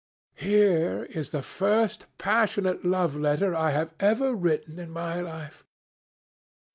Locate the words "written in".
4.33-4.89